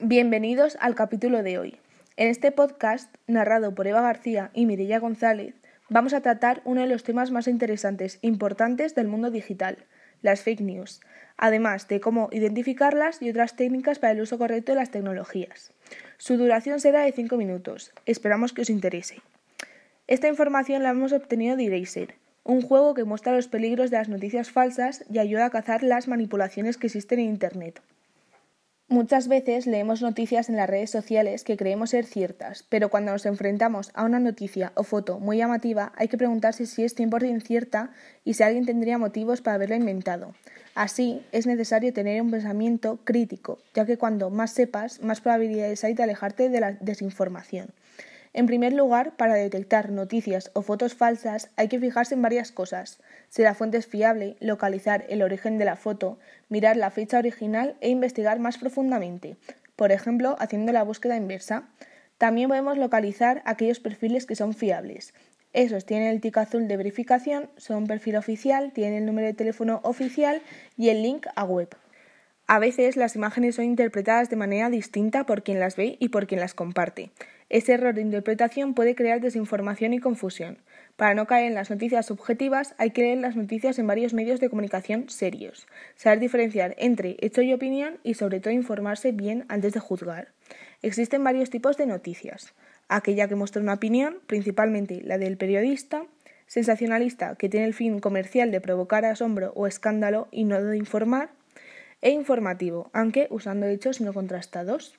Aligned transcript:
Bienvenidos 0.00 0.76
al 0.80 0.96
capítulo 0.96 1.44
de 1.44 1.56
hoy. 1.56 1.76
En 2.16 2.26
este 2.26 2.50
podcast, 2.50 3.14
narrado 3.28 3.76
por 3.76 3.86
Eva 3.86 4.00
García 4.00 4.50
y 4.52 4.66
Mirella 4.66 4.98
González, 4.98 5.54
vamos 5.88 6.14
a 6.14 6.20
tratar 6.20 6.62
uno 6.64 6.80
de 6.80 6.88
los 6.88 7.04
temas 7.04 7.30
más 7.30 7.46
interesantes 7.46 8.18
e 8.20 8.26
importantes 8.26 8.96
del 8.96 9.06
mundo 9.06 9.30
digital, 9.30 9.78
las 10.20 10.42
fake 10.42 10.62
news, 10.62 11.00
además 11.36 11.86
de 11.86 12.00
cómo 12.00 12.28
identificarlas 12.32 13.22
y 13.22 13.30
otras 13.30 13.54
técnicas 13.54 14.00
para 14.00 14.14
el 14.14 14.20
uso 14.20 14.36
correcto 14.36 14.72
de 14.72 14.80
las 14.80 14.90
tecnologías. 14.90 15.72
Su 16.18 16.38
duración 16.38 16.80
será 16.80 17.02
de 17.02 17.12
5 17.12 17.36
minutos. 17.36 17.92
Esperamos 18.04 18.52
que 18.52 18.62
os 18.62 18.70
interese. 18.70 19.22
Esta 20.08 20.26
información 20.26 20.82
la 20.82 20.90
hemos 20.90 21.12
obtenido 21.12 21.56
de 21.56 21.66
Eraser, 21.66 22.16
un 22.42 22.62
juego 22.62 22.94
que 22.94 23.04
muestra 23.04 23.36
los 23.36 23.46
peligros 23.46 23.92
de 23.92 23.98
las 23.98 24.08
noticias 24.08 24.50
falsas 24.50 25.04
y 25.08 25.20
ayuda 25.20 25.46
a 25.46 25.50
cazar 25.50 25.84
las 25.84 26.08
manipulaciones 26.08 26.78
que 26.78 26.88
existen 26.88 27.20
en 27.20 27.26
Internet. 27.26 27.80
Muchas 28.88 29.28
veces 29.28 29.66
leemos 29.66 30.02
noticias 30.02 30.50
en 30.50 30.56
las 30.56 30.68
redes 30.68 30.90
sociales 30.90 31.42
que 31.42 31.56
creemos 31.56 31.90
ser 31.90 32.04
ciertas, 32.04 32.64
pero 32.68 32.90
cuando 32.90 33.12
nos 33.12 33.24
enfrentamos 33.24 33.90
a 33.94 34.04
una 34.04 34.20
noticia 34.20 34.72
o 34.74 34.82
foto 34.82 35.18
muy 35.18 35.38
llamativa 35.38 35.92
hay 35.96 36.08
que 36.08 36.18
preguntarse 36.18 36.66
si 36.66 36.84
es 36.84 36.94
100% 36.94 37.42
cierta 37.42 37.92
y 38.24 38.34
si 38.34 38.42
alguien 38.42 38.66
tendría 38.66 38.98
motivos 38.98 39.40
para 39.40 39.54
haberla 39.54 39.76
inventado. 39.76 40.34
Así, 40.74 41.22
es 41.32 41.46
necesario 41.46 41.94
tener 41.94 42.20
un 42.20 42.30
pensamiento 42.30 42.98
crítico, 43.04 43.58
ya 43.72 43.86
que 43.86 43.96
cuando 43.96 44.28
más 44.28 44.52
sepas, 44.52 45.00
más 45.00 45.22
probabilidades 45.22 45.82
hay 45.82 45.94
de 45.94 46.02
alejarte 46.02 46.50
de 46.50 46.60
la 46.60 46.72
desinformación. 46.72 47.68
En 48.34 48.46
primer 48.46 48.72
lugar, 48.72 49.14
para 49.16 49.34
detectar 49.34 49.90
noticias 49.90 50.50
o 50.54 50.62
fotos 50.62 50.94
falsas 50.94 51.50
hay 51.54 51.68
que 51.68 51.78
fijarse 51.78 52.16
en 52.16 52.22
varias 52.22 52.50
cosas. 52.50 53.00
Si 53.28 53.42
la 53.42 53.54
fuente 53.54 53.78
es 53.78 53.86
fiable, 53.86 54.36
localizar 54.40 55.06
el 55.08 55.22
origen 55.22 55.56
de 55.56 55.64
la 55.64 55.76
foto, 55.76 56.18
mirar 56.48 56.76
la 56.76 56.90
fecha 56.90 57.18
original 57.18 57.76
e 57.80 57.90
investigar 57.90 58.40
más 58.40 58.58
profundamente, 58.58 59.36
por 59.76 59.92
ejemplo, 59.92 60.34
haciendo 60.40 60.72
la 60.72 60.82
búsqueda 60.82 61.16
inversa. 61.16 61.68
También 62.18 62.48
podemos 62.48 62.76
localizar 62.76 63.40
aquellos 63.44 63.78
perfiles 63.78 64.26
que 64.26 64.34
son 64.34 64.52
fiables. 64.52 65.14
Esos 65.52 65.86
tienen 65.86 66.08
el 66.08 66.20
tic 66.20 66.36
azul 66.36 66.66
de 66.66 66.76
verificación, 66.76 67.48
son 67.56 67.86
perfil 67.86 68.16
oficial, 68.16 68.72
tienen 68.72 68.94
el 68.94 69.06
número 69.06 69.28
de 69.28 69.34
teléfono 69.34 69.78
oficial 69.84 70.42
y 70.76 70.88
el 70.88 71.04
link 71.04 71.28
a 71.36 71.44
web. 71.44 71.68
A 72.48 72.58
veces 72.58 72.96
las 72.96 73.14
imágenes 73.14 73.54
son 73.54 73.64
interpretadas 73.64 74.28
de 74.28 74.36
manera 74.36 74.68
distinta 74.70 75.24
por 75.24 75.44
quien 75.44 75.60
las 75.60 75.76
ve 75.76 75.96
y 76.00 76.08
por 76.08 76.26
quien 76.26 76.40
las 76.40 76.52
comparte. 76.52 77.10
Ese 77.54 77.74
error 77.74 77.94
de 77.94 78.00
interpretación 78.00 78.74
puede 78.74 78.96
crear 78.96 79.20
desinformación 79.20 79.92
y 79.94 80.00
confusión. 80.00 80.58
Para 80.96 81.14
no 81.14 81.28
caer 81.28 81.46
en 81.46 81.54
las 81.54 81.70
noticias 81.70 82.04
subjetivas 82.04 82.74
hay 82.78 82.90
que 82.90 83.02
leer 83.02 83.18
las 83.18 83.36
noticias 83.36 83.78
en 83.78 83.86
varios 83.86 84.12
medios 84.12 84.40
de 84.40 84.50
comunicación 84.50 85.08
serios, 85.08 85.68
saber 85.94 86.18
diferenciar 86.18 86.74
entre 86.78 87.16
hecho 87.20 87.42
y 87.42 87.52
opinión 87.52 87.98
y 88.02 88.14
sobre 88.14 88.40
todo 88.40 88.52
informarse 88.52 89.12
bien 89.12 89.44
antes 89.46 89.72
de 89.72 89.78
juzgar. 89.78 90.32
Existen 90.82 91.22
varios 91.22 91.48
tipos 91.48 91.76
de 91.76 91.86
noticias. 91.86 92.54
Aquella 92.88 93.28
que 93.28 93.36
muestra 93.36 93.62
una 93.62 93.74
opinión, 93.74 94.18
principalmente 94.26 95.00
la 95.04 95.16
del 95.16 95.36
periodista, 95.36 96.06
sensacionalista 96.48 97.36
que 97.36 97.48
tiene 97.48 97.66
el 97.66 97.74
fin 97.74 98.00
comercial 98.00 98.50
de 98.50 98.60
provocar 98.60 99.04
asombro 99.04 99.52
o 99.54 99.68
escándalo 99.68 100.26
y 100.32 100.42
no 100.42 100.60
de 100.60 100.76
informar, 100.76 101.30
e 102.02 102.10
informativo, 102.10 102.90
aunque 102.92 103.28
usando 103.30 103.66
hechos 103.66 104.00
no 104.00 104.12
contrastados. 104.12 104.98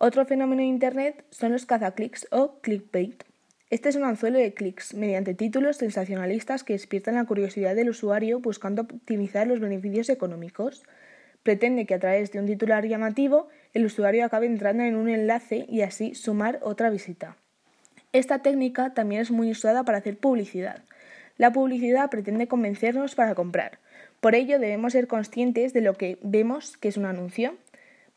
Otro 0.00 0.24
fenómeno 0.24 0.62
de 0.62 0.68
Internet 0.68 1.24
son 1.30 1.50
los 1.50 1.66
cazaclics 1.66 2.28
o 2.30 2.60
clickbait. 2.60 3.24
Este 3.68 3.88
es 3.88 3.96
un 3.96 4.04
anzuelo 4.04 4.38
de 4.38 4.54
clics 4.54 4.94
mediante 4.94 5.34
títulos 5.34 5.78
sensacionalistas 5.78 6.62
que 6.62 6.74
despiertan 6.74 7.16
la 7.16 7.24
curiosidad 7.24 7.74
del 7.74 7.90
usuario 7.90 8.38
buscando 8.38 8.82
optimizar 8.82 9.48
los 9.48 9.58
beneficios 9.58 10.08
económicos. 10.08 10.84
Pretende 11.42 11.84
que 11.84 11.94
a 11.94 11.98
través 11.98 12.30
de 12.30 12.38
un 12.38 12.46
titular 12.46 12.86
llamativo 12.86 13.48
el 13.74 13.86
usuario 13.86 14.24
acabe 14.24 14.46
entrando 14.46 14.84
en 14.84 14.94
un 14.94 15.08
enlace 15.08 15.66
y 15.68 15.80
así 15.80 16.14
sumar 16.14 16.60
otra 16.62 16.90
visita. 16.90 17.36
Esta 18.12 18.38
técnica 18.38 18.94
también 18.94 19.22
es 19.22 19.32
muy 19.32 19.50
usada 19.50 19.82
para 19.82 19.98
hacer 19.98 20.16
publicidad. 20.16 20.84
La 21.38 21.52
publicidad 21.52 22.08
pretende 22.08 22.46
convencernos 22.46 23.16
para 23.16 23.34
comprar. 23.34 23.80
Por 24.20 24.36
ello 24.36 24.60
debemos 24.60 24.92
ser 24.92 25.08
conscientes 25.08 25.72
de 25.72 25.80
lo 25.80 25.94
que 25.94 26.18
vemos 26.22 26.76
que 26.76 26.86
es 26.86 26.96
un 26.96 27.04
anuncio. 27.04 27.56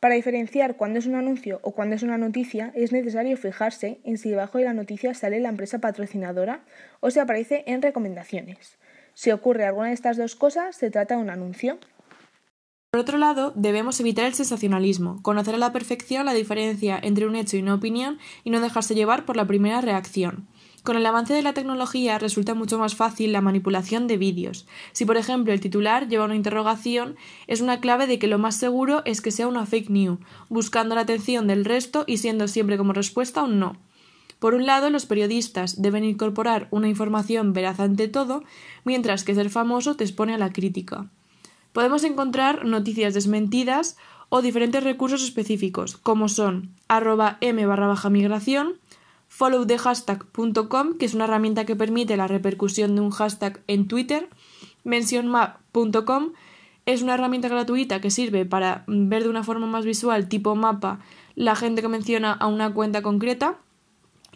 Para 0.01 0.15
diferenciar 0.15 0.77
cuándo 0.77 0.97
es 0.97 1.05
un 1.05 1.13
anuncio 1.13 1.59
o 1.61 1.73
cuándo 1.73 1.95
es 1.95 2.01
una 2.01 2.17
noticia, 2.17 2.71
es 2.73 2.91
necesario 2.91 3.37
fijarse 3.37 4.01
en 4.03 4.17
si 4.17 4.31
debajo 4.31 4.57
de 4.57 4.63
la 4.63 4.73
noticia 4.73 5.13
sale 5.13 5.39
la 5.39 5.49
empresa 5.49 5.77
patrocinadora 5.77 6.63
o 7.01 7.11
si 7.11 7.19
aparece 7.19 7.63
en 7.67 7.83
recomendaciones. 7.83 8.79
Si 9.13 9.29
ocurre 9.29 9.63
alguna 9.63 9.89
de 9.89 9.93
estas 9.93 10.17
dos 10.17 10.35
cosas, 10.35 10.75
se 10.75 10.89
trata 10.89 11.15
de 11.15 11.21
un 11.21 11.29
anuncio. 11.29 11.77
Por 12.89 12.99
otro 12.99 13.19
lado, 13.19 13.53
debemos 13.55 13.99
evitar 13.99 14.25
el 14.25 14.33
sensacionalismo, 14.33 15.21
conocer 15.21 15.53
a 15.53 15.59
la 15.59 15.71
perfección 15.71 16.25
la 16.25 16.33
diferencia 16.33 16.99
entre 16.99 17.27
un 17.27 17.35
hecho 17.35 17.57
y 17.57 17.61
una 17.61 17.75
opinión 17.75 18.17
y 18.43 18.49
no 18.49 18.59
dejarse 18.59 18.95
llevar 18.95 19.25
por 19.25 19.37
la 19.37 19.45
primera 19.45 19.81
reacción. 19.81 20.47
Con 20.83 20.97
el 20.97 21.05
avance 21.05 21.35
de 21.35 21.43
la 21.43 21.53
tecnología 21.53 22.17
resulta 22.17 22.55
mucho 22.55 22.79
más 22.79 22.95
fácil 22.95 23.31
la 23.31 23.41
manipulación 23.41 24.07
de 24.07 24.17
vídeos. 24.17 24.65
Si, 24.93 25.05
por 25.05 25.17
ejemplo, 25.17 25.53
el 25.53 25.59
titular 25.59 26.07
lleva 26.07 26.25
una 26.25 26.35
interrogación, 26.35 27.17
es 27.45 27.61
una 27.61 27.79
clave 27.79 28.07
de 28.07 28.17
que 28.17 28.27
lo 28.27 28.39
más 28.39 28.55
seguro 28.55 29.03
es 29.05 29.21
que 29.21 29.29
sea 29.29 29.47
una 29.47 29.67
fake 29.67 29.91
news, 29.91 30.19
buscando 30.49 30.95
la 30.95 31.01
atención 31.01 31.45
del 31.45 31.65
resto 31.65 32.03
y 32.07 32.17
siendo 32.17 32.47
siempre 32.47 32.79
como 32.79 32.93
respuesta 32.93 33.43
un 33.43 33.59
no. 33.59 33.77
Por 34.39 34.55
un 34.55 34.65
lado, 34.65 34.89
los 34.89 35.05
periodistas 35.05 35.83
deben 35.83 36.03
incorporar 36.03 36.67
una 36.71 36.89
información 36.89 37.53
veraz 37.53 37.79
ante 37.79 38.07
todo, 38.07 38.43
mientras 38.83 39.23
que 39.23 39.35
ser 39.35 39.51
famoso 39.51 39.95
te 39.95 40.03
expone 40.03 40.33
a 40.33 40.39
la 40.39 40.51
crítica. 40.51 41.11
Podemos 41.73 42.03
encontrar 42.03 42.65
noticias 42.65 43.13
desmentidas 43.13 43.97
o 44.29 44.41
diferentes 44.41 44.83
recursos 44.83 45.21
específicos, 45.21 45.95
como 45.95 46.27
son 46.27 46.71
arroba 46.87 47.37
m 47.39 47.63
barra 47.67 47.95
migración, 48.09 48.79
followthehashtag.com, 49.31 50.97
que 50.97 51.05
es 51.05 51.13
una 51.13 51.23
herramienta 51.23 51.65
que 51.65 51.77
permite 51.77 52.17
la 52.17 52.27
repercusión 52.27 52.95
de 52.95 53.01
un 53.01 53.11
hashtag 53.11 53.63
en 53.67 53.87
Twitter, 53.87 54.29
mentionmap.com 54.83 56.33
es 56.85 57.01
una 57.01 57.13
herramienta 57.13 57.47
gratuita 57.47 58.01
que 58.01 58.11
sirve 58.11 58.45
para 58.45 58.83
ver 58.87 59.23
de 59.23 59.29
una 59.29 59.43
forma 59.43 59.67
más 59.67 59.85
visual, 59.85 60.27
tipo 60.27 60.55
mapa, 60.55 60.99
la 61.35 61.55
gente 61.55 61.81
que 61.81 61.87
menciona 61.87 62.33
a 62.33 62.47
una 62.47 62.73
cuenta 62.73 63.01
concreta, 63.01 63.57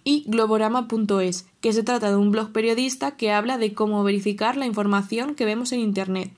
y 0.05 0.23
globorama.es, 0.27 1.47
que 1.59 1.73
se 1.73 1.83
trata 1.83 2.09
de 2.09 2.15
un 2.15 2.31
blog 2.31 2.53
periodista 2.53 3.17
que 3.17 3.33
habla 3.33 3.57
de 3.57 3.73
cómo 3.73 4.03
verificar 4.03 4.55
la 4.55 4.65
información 4.65 5.35
que 5.35 5.45
vemos 5.45 5.73
en 5.73 5.81
Internet. 5.81 6.31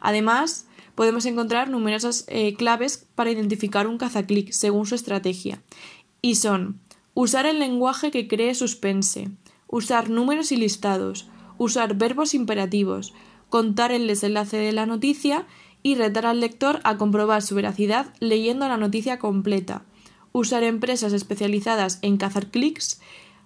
Además, 0.00 0.66
podemos 0.96 1.26
encontrar 1.26 1.68
numerosas 1.68 2.24
eh, 2.26 2.54
claves 2.54 3.06
para 3.14 3.30
identificar 3.30 3.86
un 3.86 3.98
cazaclic 3.98 4.50
según 4.50 4.86
su 4.86 4.96
estrategia, 4.96 5.62
y 6.22 6.36
son 6.36 6.80
Usar 7.14 7.46
el 7.46 7.60
lenguaje 7.60 8.10
que 8.10 8.26
cree 8.26 8.56
suspense. 8.56 9.30
Usar 9.68 10.10
números 10.10 10.50
y 10.50 10.56
listados. 10.56 11.28
Usar 11.58 11.94
verbos 11.94 12.34
imperativos. 12.34 13.14
Contar 13.48 13.92
el 13.92 14.08
desenlace 14.08 14.56
de 14.56 14.72
la 14.72 14.84
noticia 14.84 15.46
y 15.84 15.94
retar 15.94 16.26
al 16.26 16.40
lector 16.40 16.80
a 16.82 16.96
comprobar 16.96 17.42
su 17.42 17.54
veracidad 17.54 18.12
leyendo 18.18 18.66
la 18.66 18.78
noticia 18.78 19.20
completa. 19.20 19.84
Usar 20.32 20.64
empresas 20.64 21.12
especializadas 21.12 22.00
en 22.02 22.16
cazar 22.16 22.50
clics. 22.50 23.00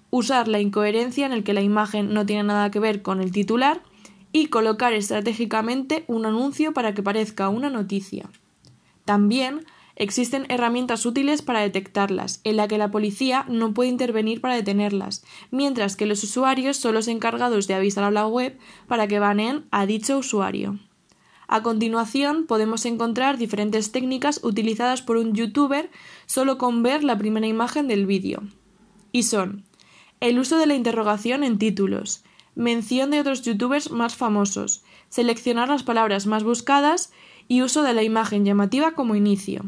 Usar 0.09 0.49
la 0.49 0.61
incoherencia 0.61 1.27
en 1.27 1.33
el 1.33 1.45
que 1.45 1.53
la 1.53 1.61
imagen 1.61 2.15
no 2.15 2.25
tiene 2.25 2.45
nada 2.45 2.71
que 2.71 2.81
ver 2.81 3.03
con 3.03 3.21
el 3.21 3.33
titular 3.33 3.83
y 4.33 4.47
colocar 4.47 4.95
estratégicamente 4.95 6.05
un 6.07 6.25
anuncio 6.25 6.73
para 6.73 6.95
que 6.95 7.03
parezca 7.03 7.51
una 7.51 7.69
noticia. 7.69 8.31
También 9.05 9.67
Existen 10.01 10.47
herramientas 10.49 11.05
útiles 11.07 11.43
para 11.43 11.61
detectarlas, 11.61 12.41
en 12.45 12.57
la 12.57 12.69
que 12.69 12.79
la 12.79 12.93
policía 12.93 13.45
no 13.49 13.75
puede 13.75 13.91
intervenir 13.91 14.41
para 14.41 14.55
detenerlas, 14.55 15.25
mientras 15.51 15.97
que 15.97 16.07
los 16.07 16.23
usuarios 16.23 16.77
son 16.77 16.95
los 16.95 17.09
encargados 17.09 17.67
de 17.67 17.75
avisar 17.75 18.05
a 18.05 18.13
la 18.13 18.25
web 18.29 18.57
para 18.87 19.09
que 19.09 19.19
baneen 19.19 19.65
a 19.73 19.87
dicho 19.87 20.17
usuario. 20.19 20.79
A 21.49 21.65
continuación 21.65 22.47
podemos 22.47 22.87
encontrar 22.87 23.39
diferentes 23.39 23.91
técnicas 23.91 24.39
utilizadas 24.45 25.03
por 25.03 25.17
un 25.17 25.35
youtuber 25.35 25.91
solo 26.27 26.59
con 26.59 26.85
ver 26.85 27.03
la 27.03 27.19
primera 27.19 27.49
imagen 27.49 27.89
del 27.89 28.07
vídeo. 28.07 28.43
Y 29.11 29.25
son 29.25 29.65
el 30.21 30.39
uso 30.39 30.59
de 30.59 30.67
la 30.67 30.77
interrogación 30.77 31.43
en 31.43 31.59
títulos, 31.59 32.23
mención 32.55 33.11
de 33.11 33.19
otros 33.19 33.43
youtubers 33.43 33.91
más 33.91 34.15
famosos, 34.15 34.85
seleccionar 35.09 35.69
las 35.69 35.83
palabras 35.83 36.27
más 36.27 36.45
buscadas 36.45 37.11
y 37.49 37.63
uso 37.63 37.83
de 37.83 37.95
la 37.95 38.05
imagen 38.05 38.45
llamativa 38.45 38.93
como 38.93 39.17
inicio. 39.17 39.65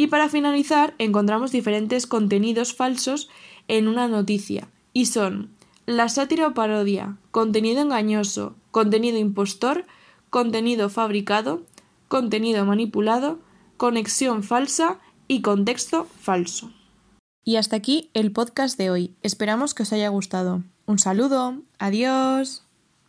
Y 0.00 0.06
para 0.06 0.30
finalizar, 0.30 0.94
encontramos 0.96 1.52
diferentes 1.52 2.06
contenidos 2.06 2.72
falsos 2.72 3.28
en 3.68 3.86
una 3.86 4.08
noticia, 4.08 4.70
y 4.94 5.04
son 5.04 5.50
la 5.84 6.08
sátira 6.08 6.46
o 6.46 6.54
parodia, 6.54 7.18
contenido 7.32 7.82
engañoso, 7.82 8.56
contenido 8.70 9.18
impostor, 9.18 9.84
contenido 10.30 10.88
fabricado, 10.88 11.66
contenido 12.08 12.64
manipulado, 12.64 13.40
conexión 13.76 14.42
falsa 14.42 15.00
y 15.28 15.42
contexto 15.42 16.06
falso. 16.18 16.72
Y 17.44 17.56
hasta 17.56 17.76
aquí 17.76 18.08
el 18.14 18.32
podcast 18.32 18.78
de 18.78 18.88
hoy. 18.88 19.14
Esperamos 19.20 19.74
que 19.74 19.82
os 19.82 19.92
haya 19.92 20.08
gustado. 20.08 20.64
Un 20.86 20.98
saludo. 20.98 21.60
Adiós. 21.78 22.64